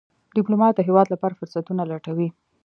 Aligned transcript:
ډيپلومات 0.35 0.73
د 0.75 0.79
هېواد 0.87 1.07
لپاره 1.13 1.37
فرصتونه 1.39 1.81
لټوي. 1.91 2.29